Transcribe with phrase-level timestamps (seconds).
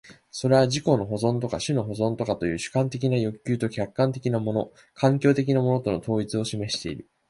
[0.31, 7.07] それは自己の保存とか種の保存とかという主観的な欲求と客観的なもの環境的なものとの統一を示している。